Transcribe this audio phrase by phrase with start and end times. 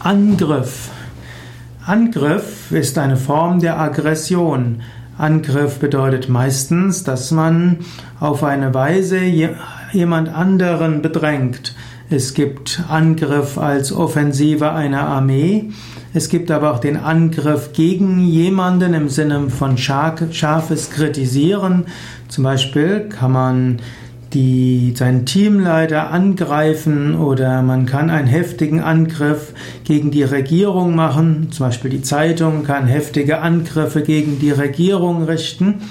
[0.00, 0.90] Angriff.
[1.84, 4.82] Angriff ist eine Form der Aggression.
[5.16, 7.78] Angriff bedeutet meistens, dass man
[8.20, 9.18] auf eine Weise
[9.92, 11.74] jemand anderen bedrängt.
[12.10, 15.70] Es gibt Angriff als Offensive einer Armee.
[16.14, 21.86] Es gibt aber auch den Angriff gegen jemanden im Sinne von scharfes Kritisieren.
[22.28, 23.80] Zum Beispiel kann man
[24.34, 29.52] die, seinen Teamleiter angreifen oder man kann einen heftigen Angriff
[29.84, 31.50] gegen die Regierung machen.
[31.50, 35.82] Zum Beispiel die Zeitung kann heftige Angriffe gegen die Regierung richten.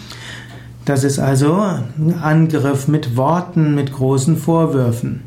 [0.85, 1.61] Das ist also
[1.97, 5.23] ein Angriff mit Worten, mit großen Vorwürfen.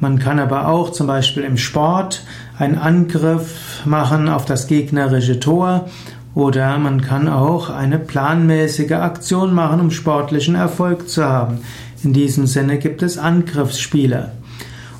[0.00, 2.22] Man kann aber auch zum Beispiel im Sport
[2.58, 5.88] einen Angriff machen auf das gegnerische Tor
[6.34, 11.58] oder man kann auch eine planmäßige Aktion machen, um sportlichen Erfolg zu haben.
[12.02, 14.32] In diesem Sinne gibt es Angriffsspieler.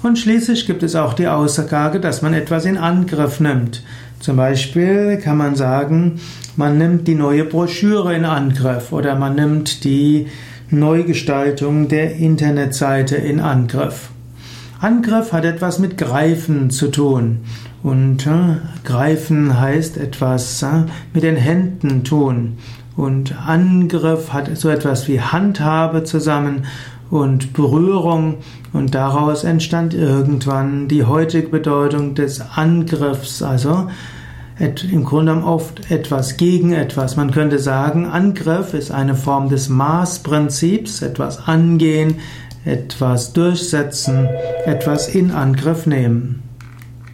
[0.02, 3.82] Und schließlich gibt es auch die Aussage, dass man etwas in Angriff nimmt.
[4.20, 6.20] Zum Beispiel kann man sagen,
[6.56, 10.28] man nimmt die neue Broschüre in Angriff oder man nimmt die
[10.70, 14.10] Neugestaltung der Internetseite in Angriff.
[14.80, 17.40] Angriff hat etwas mit Greifen zu tun.
[17.82, 22.58] Und äh, Greifen heißt etwas äh, mit den Händen tun.
[22.96, 26.64] Und Angriff hat so etwas wie Handhabe zusammen
[27.10, 28.38] und Berührung
[28.72, 33.88] und daraus entstand irgendwann die heutige Bedeutung des Angriffs, also
[34.58, 37.16] im Grunde genommen oft etwas gegen etwas.
[37.16, 42.16] Man könnte sagen, Angriff ist eine Form des Maßprinzips, etwas angehen,
[42.64, 44.28] etwas durchsetzen,
[44.64, 46.42] etwas in Angriff nehmen.